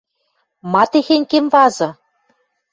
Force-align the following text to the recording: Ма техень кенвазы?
Ма 0.71 0.83
техень 0.91 1.27
кенвазы? 1.31 1.89